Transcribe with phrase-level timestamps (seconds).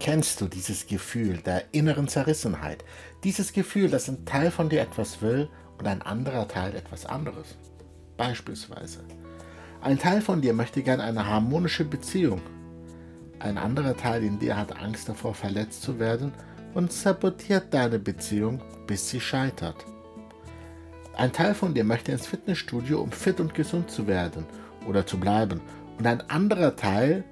[0.00, 2.84] Kennst du dieses Gefühl der inneren Zerrissenheit?
[3.24, 7.56] Dieses Gefühl, dass ein Teil von dir etwas will und ein anderer Teil etwas anderes.
[8.16, 9.00] Beispielsweise.
[9.80, 12.40] Ein Teil von dir möchte gern eine harmonische Beziehung.
[13.40, 16.32] Ein anderer Teil in dir hat Angst davor, verletzt zu werden
[16.74, 19.84] und sabotiert deine Beziehung, bis sie scheitert.
[21.16, 24.46] Ein Teil von dir möchte ins Fitnessstudio, um fit und gesund zu werden
[24.88, 25.60] oder zu bleiben.
[25.98, 27.24] Und ein anderer Teil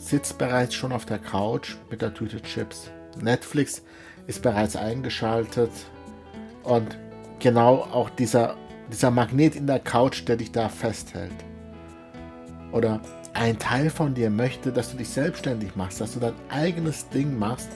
[0.00, 2.90] sitzt bereits schon auf der Couch mit der Tüte Chips.
[3.20, 3.82] Netflix
[4.26, 5.70] ist bereits eingeschaltet
[6.64, 6.98] und
[7.38, 8.56] genau auch dieser,
[8.90, 11.32] dieser Magnet in der Couch, der dich da festhält.
[12.72, 13.00] Oder
[13.34, 17.38] ein Teil von dir möchte, dass du dich selbstständig machst, dass du dein eigenes Ding
[17.38, 17.68] machst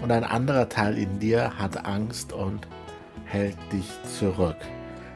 [0.00, 2.66] und ein anderer Teil in dir hat Angst und
[3.24, 4.56] hält dich zurück.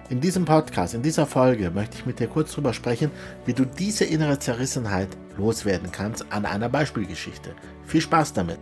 [0.08, 3.10] In diesem Podcast, in dieser Folge möchte ich mit dir kurz darüber sprechen,
[3.46, 7.54] wie du diese innere Zerrissenheit loswerden kannst an einer Beispielgeschichte.
[7.86, 8.58] Viel Spaß damit!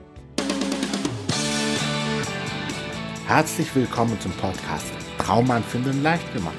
[3.26, 4.86] Herzlich willkommen zum Podcast
[5.18, 6.54] Traummann finden leicht gemacht.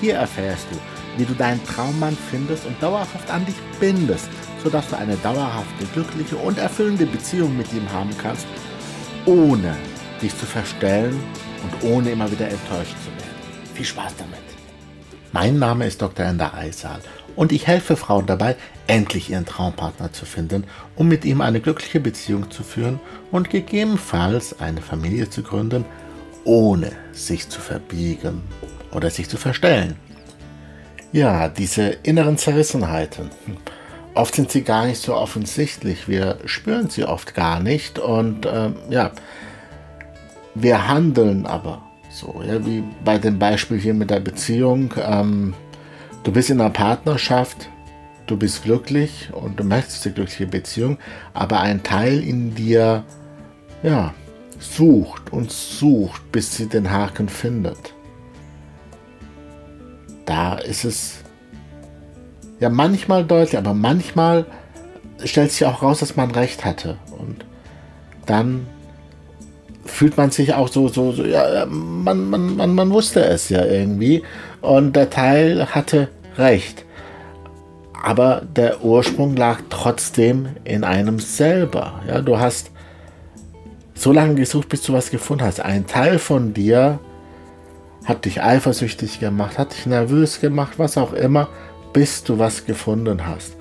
[0.00, 0.76] Hier erfährst du,
[1.18, 4.28] wie du deinen Traummann findest und dauerhaft an dich bindest,
[4.62, 8.46] sodass du eine dauerhafte, glückliche und erfüllende Beziehung mit ihm haben kannst,
[9.24, 9.76] ohne
[10.20, 11.18] dich zu verstellen
[11.62, 13.25] und ohne immer wieder enttäuscht zu werden.
[13.76, 14.38] Viel Spaß damit!
[15.32, 16.24] Mein Name ist Dr.
[16.24, 16.98] Ender Eisal
[17.36, 22.00] und ich helfe Frauen dabei, endlich ihren Traumpartner zu finden, um mit ihm eine glückliche
[22.00, 23.00] Beziehung zu führen
[23.32, 25.84] und gegebenenfalls eine Familie zu gründen,
[26.44, 28.40] ohne sich zu verbiegen
[28.92, 29.96] oder sich zu verstellen.
[31.12, 33.28] Ja, diese inneren Zerrissenheiten.
[34.14, 36.08] Oft sind sie gar nicht so offensichtlich.
[36.08, 39.10] Wir spüren sie oft gar nicht und äh, ja,
[40.54, 42.42] wir handeln aber so.
[42.46, 44.92] Ja, wie bei dem Beispiel hier mit der Beziehung.
[44.98, 45.54] Ähm,
[46.22, 47.68] du bist in einer Partnerschaft,
[48.26, 50.98] du bist glücklich und du möchtest eine glückliche Beziehung,
[51.34, 53.04] aber ein Teil in dir,
[53.82, 54.14] ja,
[54.58, 57.94] sucht und sucht, bis sie den Haken findet.
[60.24, 61.18] Da ist es
[62.58, 64.46] ja manchmal deutlich, aber manchmal
[65.24, 66.98] stellt sich auch raus, dass man recht hatte.
[67.18, 67.44] Und
[68.26, 68.66] dann
[69.86, 73.64] fühlt man sich auch so, so, so ja, man, man, man, man wusste es ja
[73.64, 74.22] irgendwie.
[74.60, 76.84] Und der Teil hatte recht.
[78.02, 82.02] Aber der Ursprung lag trotzdem in einem selber.
[82.06, 82.70] Ja, du hast
[83.94, 85.60] so lange gesucht, bis du was gefunden hast.
[85.60, 87.00] Ein Teil von dir
[88.04, 91.48] hat dich eifersüchtig gemacht, hat dich nervös gemacht, was auch immer,
[91.92, 93.56] bis du was gefunden hast.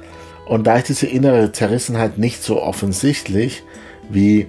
[0.46, 3.64] Und da ist diese innere Zerrissenheit nicht so offensichtlich
[4.10, 4.48] wie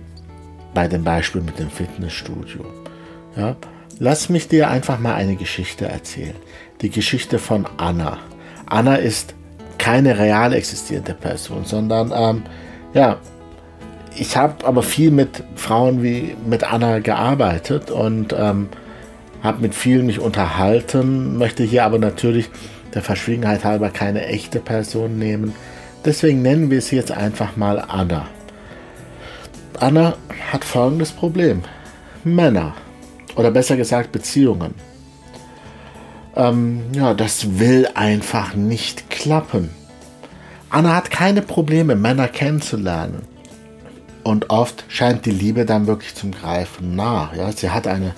[0.77, 2.67] bei dem Beispiel mit dem Fitnessstudio.
[3.35, 3.57] Ja,
[3.99, 6.37] lass mich dir einfach mal eine Geschichte erzählen.
[6.83, 8.19] Die Geschichte von Anna.
[8.67, 9.35] Anna ist
[9.79, 12.43] keine real existierende Person, sondern ähm,
[12.93, 13.17] ja,
[14.15, 18.69] ich habe aber viel mit Frauen wie mit Anna gearbeitet und ähm,
[19.43, 22.51] habe mit vielen mich unterhalten, möchte hier aber natürlich
[22.93, 25.55] der Verschwiegenheit halber keine echte Person nehmen.
[26.05, 28.29] Deswegen nennen wir sie jetzt einfach mal Anna.
[29.83, 30.17] Anna
[30.53, 31.63] hat folgendes Problem.
[32.25, 32.75] Männer.
[33.37, 34.75] Oder besser gesagt Beziehungen.
[36.35, 39.71] Ähm, ja, das will einfach nicht klappen.
[40.71, 43.23] Anna hat keine Probleme, Männer kennenzulernen.
[44.25, 47.31] Und oft scheint die Liebe dann wirklich zum Greifen nah.
[47.37, 47.53] Ja?
[47.53, 48.15] Sie hat eine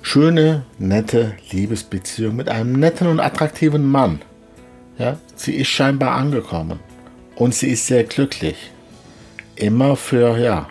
[0.00, 4.22] schöne, nette Liebesbeziehung mit einem netten und attraktiven Mann.
[4.98, 5.18] Ja?
[5.34, 6.78] Sie ist scheinbar angekommen.
[7.34, 8.70] Und sie ist sehr glücklich.
[9.56, 10.68] Immer für, ja,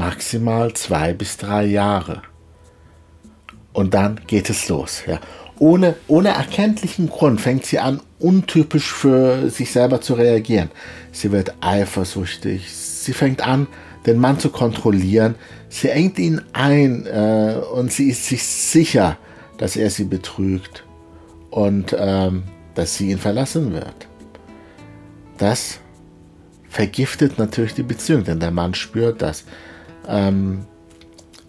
[0.00, 2.22] maximal zwei bis drei Jahre.
[3.72, 5.02] Und dann geht es los.
[5.06, 5.20] Ja.
[5.58, 10.70] Ohne, ohne erkenntlichen Grund fängt sie an, untypisch für sich selber zu reagieren.
[11.12, 13.66] Sie wird eifersüchtig, Sie fängt an,
[14.06, 15.34] den Mann zu kontrollieren.
[15.68, 19.16] Sie engt ihn ein äh, und sie ist sich sicher,
[19.58, 20.84] dass er sie betrügt
[21.50, 22.44] und ähm,
[22.74, 24.08] dass sie ihn verlassen wird.
[25.38, 25.80] Das
[26.68, 29.44] vergiftet natürlich die Beziehung, denn der Mann spürt das.
[30.10, 30.66] Ähm,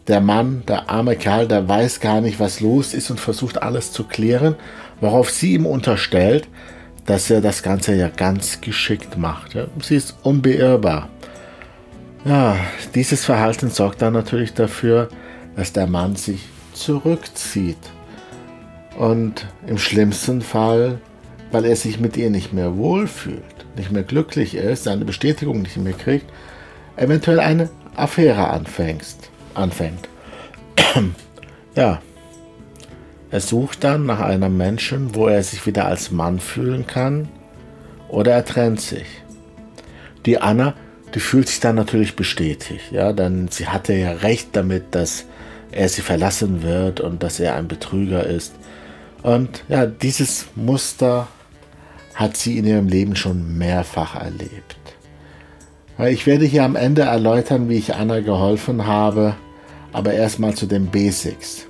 [0.08, 3.92] der Mann, der arme Kerl, der weiß gar nicht, was los ist und versucht alles
[3.92, 4.56] zu klären,
[5.00, 6.48] worauf sie ihm unterstellt,
[7.06, 9.54] dass er das Ganze ja ganz geschickt macht.
[9.54, 9.68] Ja.
[9.82, 11.10] Sie ist unbeirrbar.
[12.26, 12.56] Ja,
[12.94, 15.10] dieses Verhalten sorgt dann natürlich dafür,
[15.56, 17.78] dass der Mann sich zurückzieht.
[18.98, 21.00] Und im schlimmsten Fall,
[21.52, 25.78] weil er sich mit ihr nicht mehr wohlfühlt, nicht mehr glücklich ist, seine Bestätigung nicht
[25.78, 26.26] mehr kriegt,
[26.98, 30.10] eventuell eine Affäre anfängst, anfängt.
[31.76, 32.02] ja,
[33.30, 37.30] er sucht dann nach einem Menschen, wo er sich wieder als Mann fühlen kann,
[38.10, 39.08] oder er trennt sich.
[40.26, 40.76] Die Anna
[41.14, 42.92] die fühlt sich dann natürlich bestätigt.
[42.92, 45.26] Ja, dann sie hatte ja recht damit, dass
[45.72, 48.54] er sie verlassen wird und dass er ein Betrüger ist.
[49.24, 51.28] Und ja, dieses Muster
[52.16, 54.78] hat sie in ihrem Leben schon mehrfach erlebt.
[56.00, 59.36] Ich werde hier am Ende erläutern, wie ich Anna geholfen habe,
[59.92, 61.68] aber erstmal zu den Basics.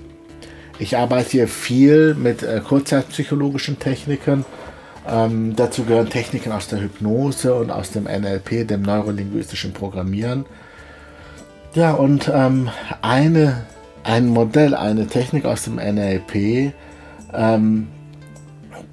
[0.79, 4.45] Ich arbeite hier viel mit äh, kurzzeitpsychologischen Techniken.
[5.07, 10.45] Ähm, dazu gehören Techniken aus der Hypnose und aus dem NLP, dem neurolinguistischen Programmieren.
[11.73, 12.69] Ja, und ähm,
[13.01, 13.65] eine,
[14.03, 16.73] ein Modell, eine Technik aus dem NLP
[17.33, 17.88] ähm,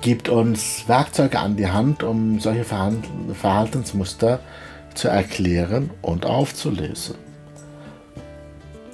[0.00, 4.68] gibt uns Werkzeuge an die Hand, um solche Verhaltensmuster zu
[5.06, 7.15] erklären und aufzulösen.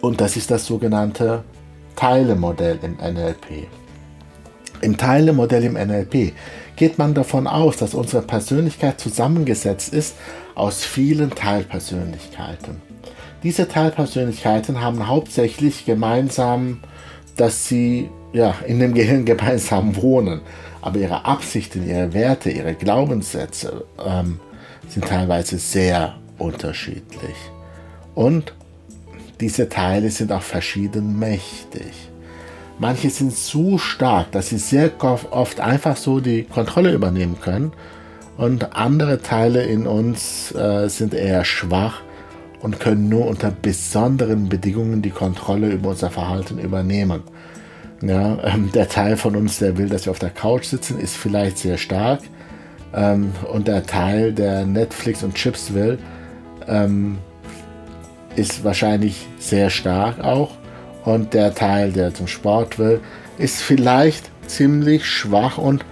[0.02, 1.42] Und das ist das sogenannte
[1.96, 3.66] Teilemodell im NLP.
[4.82, 6.34] Im Teilemodell im NLP
[6.76, 10.16] geht man davon aus, dass unsere Persönlichkeit zusammengesetzt ist
[10.54, 12.82] aus vielen Teilpersönlichkeiten.
[13.42, 16.80] Diese Teilpersönlichkeiten haben hauptsächlich gemeinsam,
[17.36, 20.42] dass sie ja, in dem Gehirn gemeinsam wohnen,
[20.82, 24.40] aber ihre Absichten, ihre Werte, ihre Glaubenssätze ähm,
[24.88, 27.36] sind teilweise sehr unterschiedlich.
[28.14, 28.54] Und
[29.40, 31.92] diese Teile sind auch verschieden mächtig.
[32.78, 37.72] Manche sind so stark, dass sie sehr oft einfach so die Kontrolle übernehmen können.
[38.36, 42.00] Und andere Teile in uns äh, sind eher schwach
[42.60, 47.22] und können nur unter besonderen Bedingungen die Kontrolle über unser Verhalten übernehmen.
[48.02, 51.16] Ja, ähm, der Teil von uns, der will, dass wir auf der Couch sitzen, ist
[51.16, 52.20] vielleicht sehr stark.
[52.94, 55.98] Ähm, und der Teil, der Netflix und Chips will,
[56.68, 57.18] ähm,
[58.36, 60.52] ist wahrscheinlich sehr stark auch.
[61.04, 63.00] Und der Teil, der zum Sport will,
[63.36, 65.84] ist vielleicht ziemlich schwach und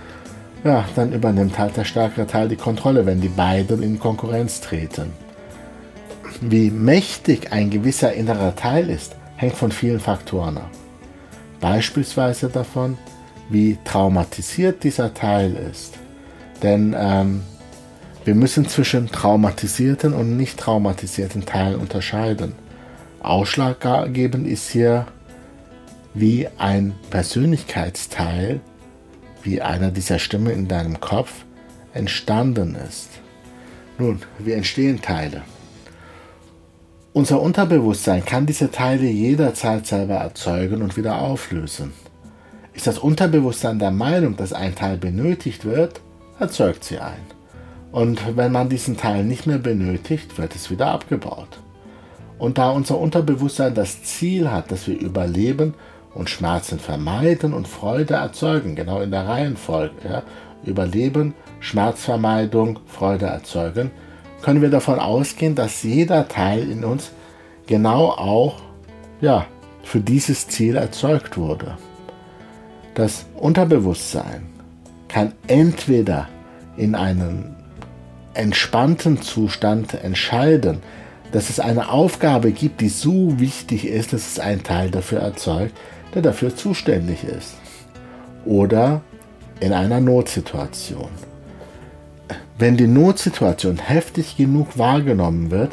[0.65, 5.13] ja, dann übernimmt halt der stärkere Teil die Kontrolle, wenn die beiden in Konkurrenz treten.
[6.41, 10.71] Wie mächtig ein gewisser innerer Teil ist, hängt von vielen Faktoren ab.
[11.61, 12.97] Beispielsweise davon,
[13.49, 15.95] wie traumatisiert dieser Teil ist.
[16.63, 17.43] Denn ähm,
[18.25, 22.55] wir müssen zwischen traumatisierten und nicht traumatisierten Teilen unterscheiden.
[23.21, 25.07] Ausschlaggebend ist hier,
[26.15, 28.61] wie ein Persönlichkeitsteil,
[29.43, 31.45] wie einer dieser Stimmen in deinem Kopf
[31.95, 33.09] entstanden ist.
[33.99, 35.43] Nun, wie entstehen Teile?
[37.13, 41.93] Unser Unterbewusstsein kann diese Teile jederzeit selber erzeugen und wieder auflösen.
[42.73, 46.01] Ist das Unterbewusstsein der Meinung, dass ein Teil benötigt wird,
[46.43, 47.23] erzeugt sie ein.
[47.93, 51.61] Und wenn man diesen Teil nicht mehr benötigt, wird es wieder abgebaut.
[52.39, 55.75] Und da unser Unterbewusstsein das Ziel hat, dass wir überleben
[56.15, 60.23] und Schmerzen vermeiden und Freude erzeugen, genau in der Reihenfolge, ja,
[60.65, 63.91] Überleben, Schmerzvermeidung, Freude erzeugen,
[64.43, 67.11] können wir davon ausgehen, dass jeder Teil in uns
[67.67, 68.61] genau auch
[69.21, 69.47] ja,
[69.83, 71.77] für dieses Ziel erzeugt wurde.
[72.95, 74.47] Das Unterbewusstsein
[75.09, 76.29] kann entweder
[76.77, 77.57] in einen
[78.35, 80.79] entspannten Zustand entscheiden,
[81.33, 85.77] dass es eine Aufgabe gibt, die so wichtig ist, dass es einen Teil dafür erzeugt,
[86.15, 87.55] der dafür zuständig ist.
[88.45, 89.01] Oder
[89.61, 91.09] in einer Notsituation.
[92.59, 95.73] Wenn die Notsituation heftig genug wahrgenommen wird,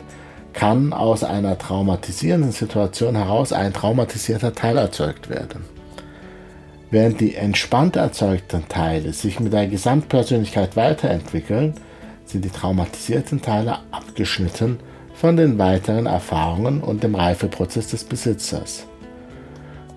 [0.53, 5.78] kann aus einer traumatisierenden Situation heraus ein traumatisierter Teil erzeugt werden.
[6.91, 11.75] Während die entspannt erzeugten Teile sich mit der Gesamtpersönlichkeit weiterentwickeln,
[12.25, 14.79] sind die traumatisierten Teile abgeschnitten
[15.13, 18.85] von den weiteren Erfahrungen und dem Reifeprozess des Besitzers.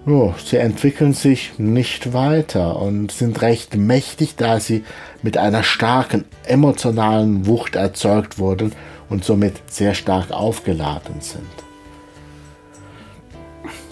[0.04, 4.84] Oh, sie entwickeln sich nicht weiter und sind recht mächtig, da sie
[5.22, 8.72] mit einer starken emotionalen Wucht erzeugt wurden
[9.08, 11.46] und somit sehr stark aufgeladen sind.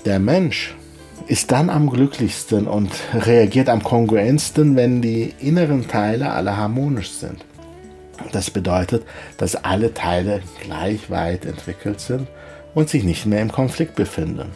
[0.04, 0.75] Der Mensch
[1.30, 7.44] ist dann am glücklichsten und reagiert am kongruentsten, wenn die inneren Teile alle harmonisch sind.
[8.32, 9.04] Das bedeutet,
[9.37, 12.26] dass alle Teile gleich weit entwickelt sind
[12.75, 14.49] und sich nicht mehr im Konflikt befinden.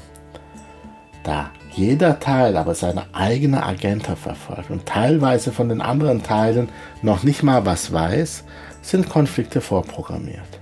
[1.23, 6.71] Da jeder Teil aber seine eigene Agenda verfolgt und teilweise von den anderen Teilen
[7.02, 8.43] noch nicht mal was weiß,
[8.83, 10.59] sind Konflikte vorprogrammiert.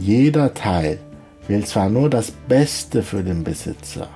[0.00, 0.98] Jeder Teil
[1.46, 4.08] will zwar nur das Beste für den Besitzer,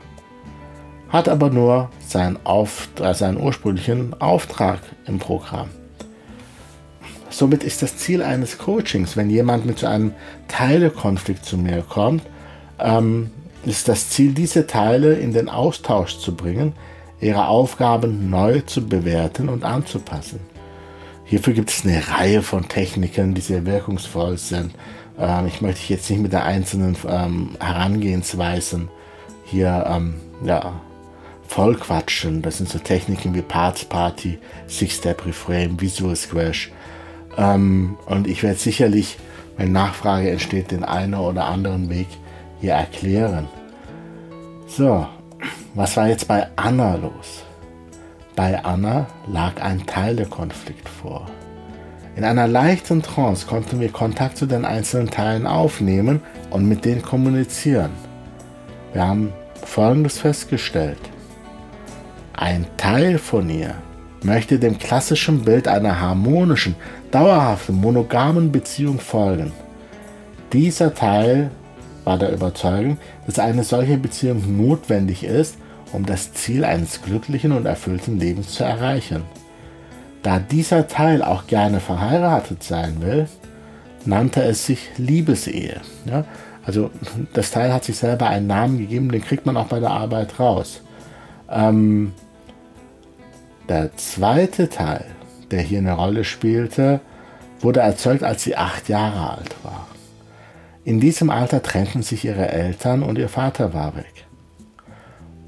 [1.12, 5.68] hat aber nur seinen, Auftrag, seinen ursprünglichen Auftrag im Programm.
[7.28, 10.12] Somit ist das Ziel eines Coachings, wenn jemand mit so einem
[10.48, 12.22] Teilekonflikt zu mir kommt,
[12.78, 13.30] ähm,
[13.64, 16.72] ist das Ziel, diese Teile in den Austausch zu bringen,
[17.20, 20.40] ihre Aufgaben neu zu bewerten und anzupassen.
[21.24, 24.72] Hierfür gibt es eine Reihe von Techniken, die sehr wirkungsvoll sind.
[25.18, 28.88] Ähm, ich möchte jetzt nicht mit der einzelnen ähm, Herangehensweisen
[29.44, 30.14] hier ähm,
[30.44, 30.80] ja,
[31.52, 32.40] vollquatschen.
[32.40, 36.72] Das sind so Techniken wie Parts Party, Six-Step Reframe, Visual Squash.
[37.36, 39.18] Ähm, und ich werde sicherlich,
[39.58, 42.08] wenn Nachfrage entsteht, den einen oder anderen Weg
[42.60, 43.48] hier erklären.
[44.66, 45.06] So,
[45.74, 47.44] was war jetzt bei Anna los?
[48.34, 51.26] Bei Anna lag ein Teilekonflikt vor.
[52.16, 57.02] In einer leichten Trance konnten wir Kontakt zu den einzelnen Teilen aufnehmen und mit denen
[57.02, 57.90] kommunizieren.
[58.94, 59.32] Wir haben
[59.64, 61.11] Folgendes festgestellt.
[62.42, 63.72] Ein Teil von ihr
[64.24, 66.74] möchte dem klassischen Bild einer harmonischen,
[67.12, 69.52] dauerhaften, monogamen Beziehung folgen.
[70.52, 71.52] Dieser Teil
[72.02, 75.56] war der Überzeugung, dass eine solche Beziehung notwendig ist,
[75.92, 79.22] um das Ziel eines glücklichen und erfüllten Lebens zu erreichen.
[80.24, 83.28] Da dieser Teil auch gerne verheiratet sein will,
[84.04, 85.80] nannte es sich Liebesehe.
[86.06, 86.24] Ja?
[86.66, 86.90] Also
[87.34, 90.40] das Teil hat sich selber einen Namen gegeben, den kriegt man auch bei der Arbeit
[90.40, 90.82] raus.
[91.48, 92.12] Ähm,
[93.68, 95.06] der zweite Teil,
[95.50, 97.00] der hier eine Rolle spielte,
[97.60, 99.86] wurde erzeugt, als sie acht Jahre alt war.
[100.84, 104.26] In diesem Alter trennten sich ihre Eltern und ihr Vater war weg.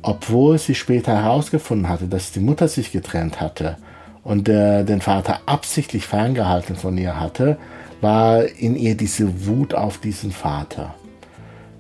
[0.03, 3.77] Obwohl sie später herausgefunden hatte, dass die Mutter sich getrennt hatte
[4.23, 7.59] und äh, den Vater absichtlich ferngehalten von ihr hatte,
[8.01, 10.95] war in ihr diese Wut auf diesen Vater.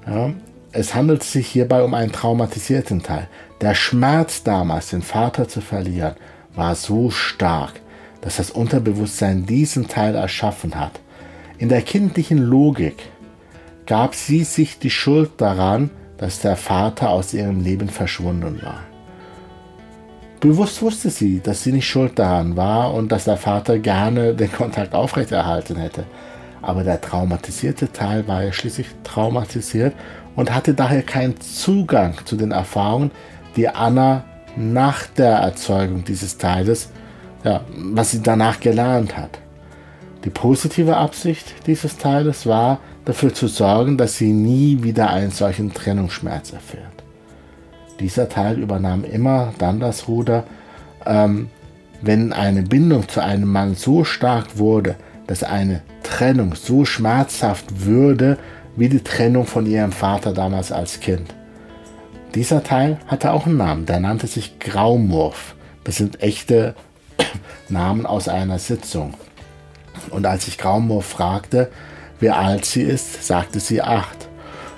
[0.07, 0.31] Ja,
[0.75, 3.29] es handelt sich hierbei um einen traumatisierten Teil.
[3.61, 6.15] Der Schmerz damals, den Vater zu verlieren,
[6.55, 7.75] war so stark,
[8.21, 11.01] dass das Unterbewusstsein diesen Teil erschaffen hat.
[11.59, 12.97] In der kindlichen Logik
[13.87, 18.81] gab sie sich die Schuld daran, dass der Vater aus ihrem Leben verschwunden war.
[20.41, 24.53] Bewusst wusste sie, dass sie nicht schuld daran war und dass der Vater gerne den
[24.53, 26.05] Kontakt aufrechterhalten hätte.
[26.63, 29.95] Aber der traumatisierte Teil war ja schließlich traumatisiert
[30.37, 33.11] und hatte daher keinen Zugang zu den Erfahrungen,
[33.57, 34.25] die Anna
[34.57, 36.91] nach der Erzeugung dieses Teiles,
[37.45, 39.39] ja, was sie danach gelernt hat.
[40.25, 45.73] Die positive Absicht dieses Teiles war, dafür zu sorgen, dass sie nie wieder einen solchen
[45.75, 47.05] Trennungsschmerz erfährt.
[48.01, 50.45] Dieser Teil übernahm immer dann das Ruder,
[51.05, 51.49] ähm,
[52.01, 58.39] wenn eine Bindung zu einem Mann so stark wurde, dass eine Trennung so schmerzhaft würde
[58.77, 61.35] wie die Trennung von ihrem Vater damals als Kind.
[62.35, 65.55] Dieser Teil hatte auch einen Namen, der nannte sich Graumurf.
[65.85, 66.75] Das sind echte
[67.69, 69.15] Namen aus einer Sitzung.
[70.11, 71.71] Und als ich Graumurf fragte,
[72.19, 74.29] wie alt sie ist, sagte sie acht.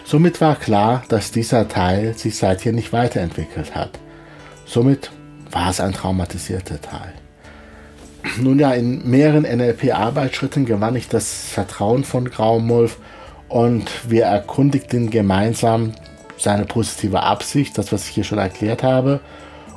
[0.05, 3.99] Somit war klar, dass dieser Teil sich seither nicht weiterentwickelt hat.
[4.67, 5.11] Somit
[5.51, 7.13] war es ein traumatisierter Teil.
[8.39, 12.99] Nun ja, in mehreren NLP-Arbeitsschritten gewann ich das Vertrauen von Graumulf
[13.49, 15.93] und wir erkundigten gemeinsam
[16.39, 19.21] seine positive Absicht, das, was ich hier schon erklärt habe.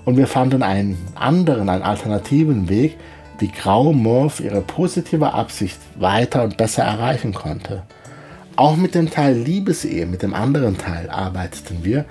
[0.06, 2.98] Und wir fanden einen anderen, einen alternativen Weg,
[3.38, 7.84] wie Graumorph ihre positive Absicht weiter und besser erreichen konnte.
[8.56, 12.06] Auch mit dem Teil Liebesehe, mit dem anderen Teil arbeiteten wir,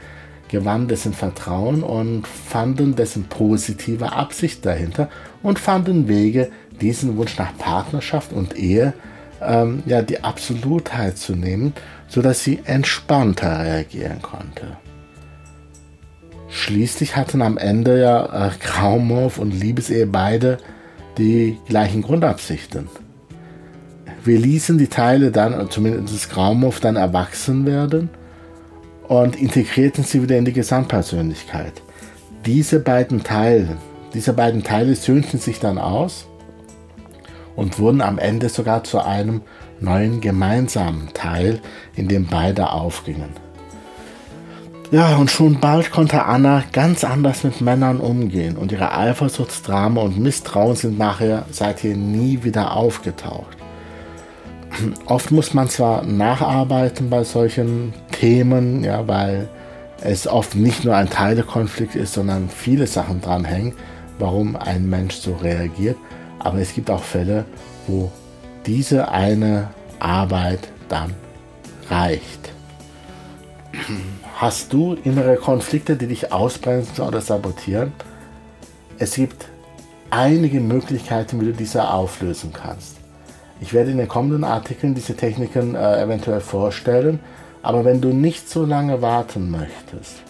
[0.48, 5.10] gewannen dessen Vertrauen und fanden dessen positive Absicht dahinter
[5.42, 6.50] und fanden Wege,
[6.80, 8.94] diesen Wunsch nach Partnerschaft und Ehe
[9.42, 11.72] ähm, ja, die Absolutheit zu nehmen
[12.08, 14.76] sodass sie entspannter reagieren konnte.
[16.48, 20.56] Schließlich hatten am Ende ja äh, Graumorph und Liebesehe beide
[21.18, 22.88] die gleichen Grundabsichten.
[24.24, 28.08] Wir ließen die Teile dann, zumindest das Graumorph, dann erwachsen werden
[29.06, 31.82] und integrierten sie wieder in die Gesamtpersönlichkeit.
[32.46, 33.76] Diese beiden Teile,
[34.14, 36.26] diese beiden Teile söhnten sich dann aus
[37.58, 39.42] und wurden am Ende sogar zu einem
[39.80, 41.60] neuen gemeinsamen Teil,
[41.96, 43.30] in dem beide aufgingen.
[44.92, 50.20] Ja, und schon bald konnte Anna ganz anders mit Männern umgehen und ihre Eifersuchtsdrama und
[50.20, 53.56] Misstrauen sind nachher seither nie wieder aufgetaucht.
[55.06, 59.48] Oft muss man zwar nacharbeiten bei solchen Themen, ja, weil
[60.00, 63.72] es oft nicht nur ein Teilekonflikt ist, sondern viele Sachen dranhängen,
[64.20, 65.96] warum ein Mensch so reagiert.
[66.38, 67.44] Aber es gibt auch Fälle,
[67.86, 68.10] wo
[68.66, 69.68] diese eine
[69.98, 71.14] Arbeit dann
[71.90, 72.52] reicht.
[74.36, 77.92] Hast du innere Konflikte, die dich ausbremsen oder sabotieren?
[78.98, 79.46] Es gibt
[80.10, 82.96] einige Möglichkeiten, wie du diese auflösen kannst.
[83.60, 87.20] Ich werde in den kommenden Artikeln diese Techniken äh, eventuell vorstellen,
[87.62, 90.22] aber wenn du nicht so lange warten möchtest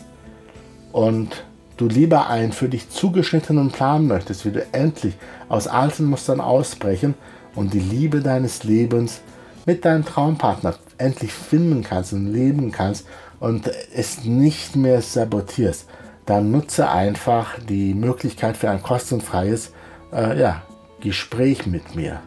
[0.92, 1.44] und
[1.78, 5.14] du lieber einen für dich zugeschnittenen Plan möchtest, wie du endlich
[5.48, 7.14] aus alten Mustern ausbrechen
[7.54, 9.20] und die Liebe deines Lebens
[9.64, 13.06] mit deinem Traumpartner endlich finden kannst und leben kannst
[13.40, 15.86] und es nicht mehr sabotierst,
[16.26, 19.72] dann nutze einfach die Möglichkeit für ein kostenfreies
[20.12, 20.62] äh, ja,
[21.00, 22.20] Gespräch mit mir.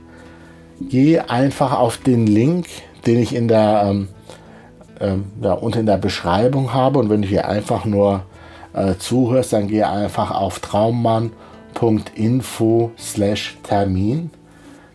[0.80, 2.68] Geh einfach auf den Link,
[3.06, 4.08] den ich in der, ähm,
[5.00, 8.24] ähm, ja, unten in der Beschreibung habe und wenn du hier einfach nur
[8.74, 14.32] äh, zuhörst, dann geh einfach auf traummann.info slash Termin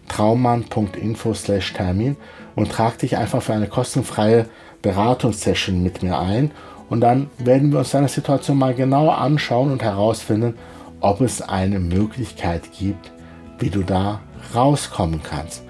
[0.08, 2.16] traummann.info slash Termin
[2.54, 4.46] und trag dich einfach für eine kostenfreie
[4.82, 6.50] Beratungssession mit mir ein
[6.88, 10.54] und dann werden wir uns deine Situation mal genau anschauen und herausfinden,
[11.00, 13.10] ob es eine Möglichkeit gibt,
[13.58, 14.20] wie du da
[14.54, 15.62] rauskommen kannst.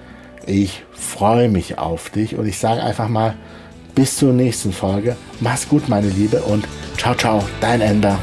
[0.45, 3.35] Ich freue mich auf dich und ich sage einfach mal
[3.97, 5.17] bis zur nächsten Folge.
[5.39, 8.19] Mach's gut, meine Liebe und ciao, ciao, dein Ender.